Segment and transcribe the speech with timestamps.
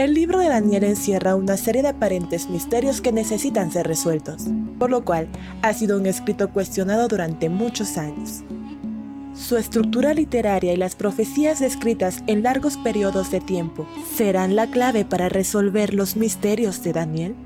[0.00, 4.46] El libro de Daniel encierra una serie de aparentes misterios que necesitan ser resueltos,
[4.78, 5.28] por lo cual
[5.60, 8.42] ha sido un escrito cuestionado durante muchos años.
[9.34, 13.86] Su estructura literaria y las profecías descritas en largos periodos de tiempo
[14.16, 17.36] serán la clave para resolver los misterios de Daniel.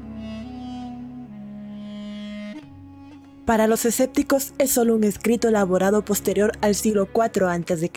[3.47, 7.91] Para los escépticos es solo un escrito elaborado posterior al siglo IV a.C.,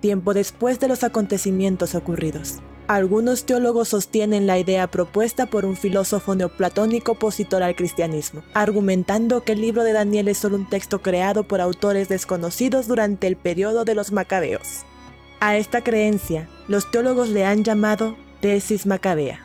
[0.00, 2.60] tiempo después de los acontecimientos ocurridos.
[2.88, 9.52] Algunos teólogos sostienen la idea propuesta por un filósofo neoplatónico opositor al cristianismo, argumentando que
[9.52, 13.84] el libro de Daniel es solo un texto creado por autores desconocidos durante el periodo
[13.84, 14.84] de los macabeos.
[15.40, 19.40] A esta creencia, los teólogos le han llamado tesis macabea.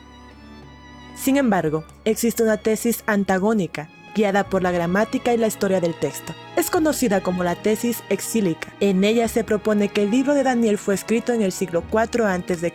[1.16, 6.34] Sin embargo, existe una tesis antagónica guiada por la gramática y la historia del texto.
[6.56, 8.74] Es conocida como la tesis exílica.
[8.80, 12.26] En ella se propone que el libro de Daniel fue escrito en el siglo IV
[12.26, 12.74] a.C.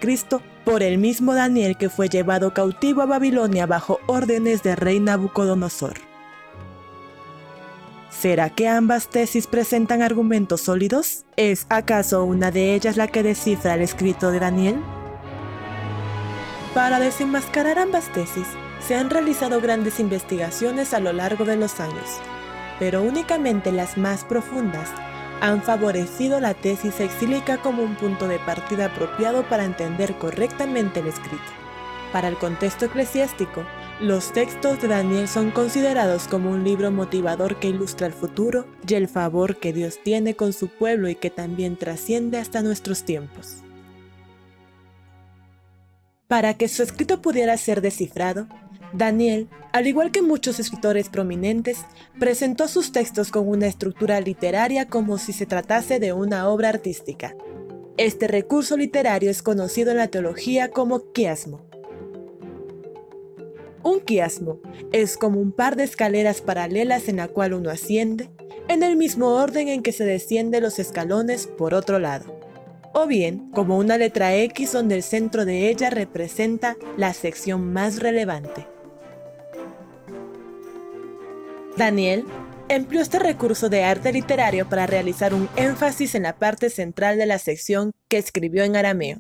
[0.64, 5.94] por el mismo Daniel que fue llevado cautivo a Babilonia bajo órdenes de rey Nabucodonosor.
[8.10, 11.24] ¿Será que ambas tesis presentan argumentos sólidos?
[11.36, 14.76] ¿Es acaso una de ellas la que descifra el escrito de Daniel?
[16.74, 18.46] Para desenmascarar ambas tesis,
[18.86, 22.20] se han realizado grandes investigaciones a lo largo de los años,
[22.78, 24.88] pero únicamente las más profundas
[25.42, 31.08] han favorecido la tesis exílica como un punto de partida apropiado para entender correctamente el
[31.08, 31.42] escrito.
[32.12, 33.64] Para el contexto eclesiástico,
[34.00, 38.94] los textos de Daniel son considerados como un libro motivador que ilustra el futuro y
[38.94, 43.64] el favor que Dios tiene con su pueblo y que también trasciende hasta nuestros tiempos.
[46.28, 48.46] Para que su escrito pudiera ser descifrado,
[48.92, 51.78] Daniel, al igual que muchos escritores prominentes,
[52.18, 57.34] presentó sus textos con una estructura literaria como si se tratase de una obra artística.
[57.96, 61.62] Este recurso literario es conocido en la teología como quiasmo.
[63.82, 64.60] Un quiasmo
[64.92, 68.30] es como un par de escaleras paralelas en la cual uno asciende,
[68.68, 72.42] en el mismo orden en que se desciende los escalones por otro lado
[72.92, 77.98] o bien como una letra X donde el centro de ella representa la sección más
[78.00, 78.66] relevante.
[81.82, 82.24] Daniel
[82.68, 87.26] empleó este recurso de arte literario para realizar un énfasis en la parte central de
[87.26, 89.18] la sección que escribió en arameo.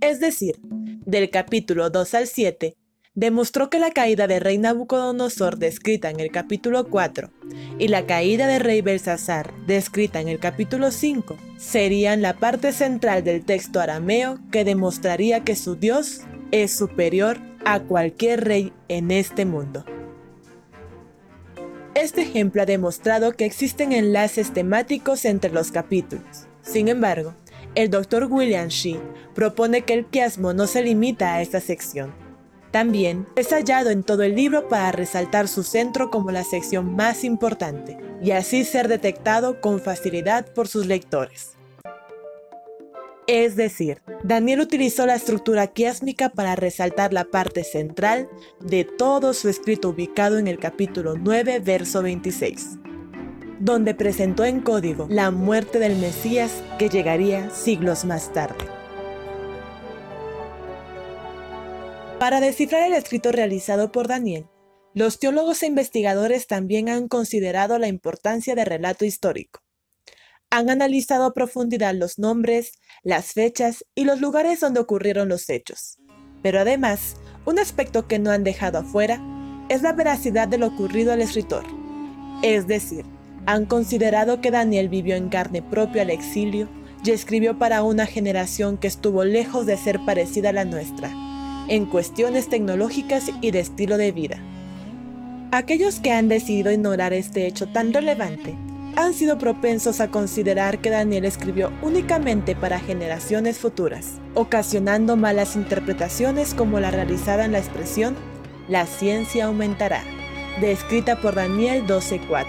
[0.00, 2.74] Es decir, del capítulo 2 al 7,
[3.14, 7.30] demostró que la caída de rey Nabucodonosor descrita en el capítulo 4
[7.78, 13.22] y la caída de rey Belsasar descrita en el capítulo 5 serían la parte central
[13.22, 19.44] del texto arameo que demostraría que su Dios es superior a cualquier rey en este
[19.44, 19.84] mundo.
[22.02, 26.48] Este ejemplo ha demostrado que existen enlaces temáticos entre los capítulos.
[26.60, 27.32] Sin embargo,
[27.76, 28.26] el Dr.
[28.28, 28.98] William Shee
[29.36, 32.12] propone que el quiasmo no se limita a esta sección.
[32.72, 37.22] También es hallado en todo el libro para resaltar su centro como la sección más
[37.22, 41.56] importante, y así ser detectado con facilidad por sus lectores.
[43.34, 48.28] Es decir, Daniel utilizó la estructura quiásmica para resaltar la parte central
[48.60, 52.76] de todo su escrito ubicado en el capítulo 9, verso 26,
[53.58, 58.66] donde presentó en código la muerte del Mesías que llegaría siglos más tarde.
[62.18, 64.46] Para descifrar el escrito realizado por Daniel,
[64.92, 69.61] los teólogos e investigadores también han considerado la importancia del relato histórico
[70.52, 75.98] han analizado a profundidad los nombres, las fechas y los lugares donde ocurrieron los hechos.
[76.42, 79.18] Pero además, un aspecto que no han dejado afuera
[79.70, 81.64] es la veracidad de lo ocurrido al escritor.
[82.42, 83.06] Es decir,
[83.46, 86.68] han considerado que Daniel vivió en carne propia al exilio
[87.02, 91.10] y escribió para una generación que estuvo lejos de ser parecida a la nuestra,
[91.68, 94.36] en cuestiones tecnológicas y de estilo de vida.
[95.50, 98.54] Aquellos que han decidido ignorar este hecho tan relevante
[98.96, 106.54] han sido propensos a considerar que Daniel escribió únicamente para generaciones futuras, ocasionando malas interpretaciones
[106.54, 108.16] como la realizada en la expresión
[108.68, 110.02] La ciencia aumentará,
[110.60, 112.46] descrita por Daniel 12.4,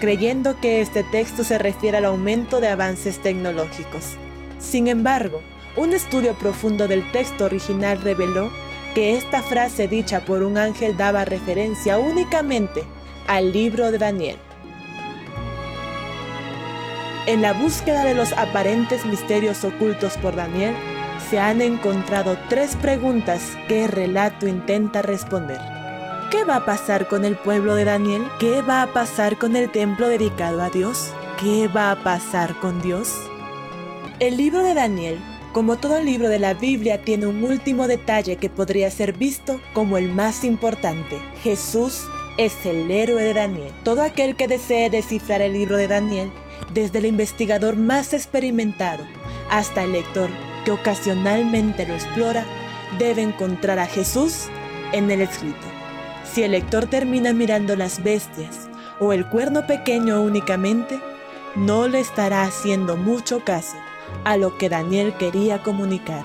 [0.00, 4.16] creyendo que este texto se refiere al aumento de avances tecnológicos.
[4.58, 5.42] Sin embargo,
[5.76, 8.50] un estudio profundo del texto original reveló
[8.94, 12.84] que esta frase dicha por un ángel daba referencia únicamente
[13.26, 14.36] al libro de Daniel.
[17.26, 20.74] En la búsqueda de los aparentes misterios ocultos por Daniel,
[21.30, 25.58] se han encontrado tres preguntas que el relato intenta responder.
[26.30, 28.22] ¿Qué va a pasar con el pueblo de Daniel?
[28.38, 31.12] ¿Qué va a pasar con el templo dedicado a Dios?
[31.40, 33.14] ¿Qué va a pasar con Dios?
[34.20, 35.18] El libro de Daniel
[35.54, 39.96] Como todo libro de la Biblia tiene un último detalle que podría ser visto como
[39.96, 41.18] el más importante.
[41.42, 42.04] Jesús
[42.36, 43.72] es el héroe de Daniel.
[43.82, 46.32] Todo aquel que desee descifrar el libro de Daniel,
[46.72, 49.04] desde el investigador más experimentado
[49.50, 50.30] hasta el lector
[50.64, 52.44] que ocasionalmente lo explora,
[52.98, 54.46] debe encontrar a Jesús
[54.92, 55.66] en el escrito.
[56.24, 58.68] Si el lector termina mirando las bestias
[59.00, 60.98] o el cuerno pequeño únicamente,
[61.56, 63.76] no le estará haciendo mucho caso
[64.24, 66.24] a lo que Daniel quería comunicar.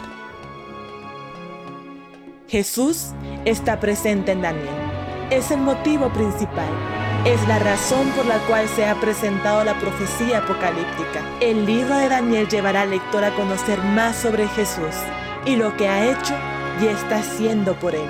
[2.47, 3.11] Jesús
[3.45, 4.67] está presente en Daniel.
[5.29, 6.98] Es el motivo principal.
[7.25, 11.21] Es la razón por la cual se ha presentado la profecía apocalíptica.
[11.41, 14.95] El libro de Daniel llevará al lector a conocer más sobre Jesús
[15.45, 16.33] y lo que ha hecho
[16.81, 18.09] y está haciendo por él.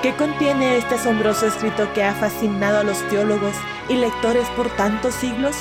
[0.00, 3.54] ¿Qué contiene este asombroso escrito que ha fascinado a los teólogos
[3.88, 5.56] y lectores por tantos siglos?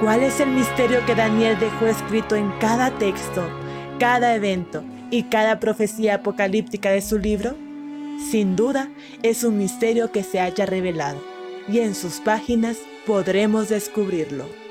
[0.00, 3.48] ¿Cuál es el misterio que Daniel dejó escrito en cada texto,
[3.98, 7.54] cada evento y cada profecía apocalíptica de su libro?
[8.30, 8.90] Sin duda,
[9.22, 11.33] es un misterio que se haya revelado
[11.68, 14.63] y en sus páginas podremos descubrirlo.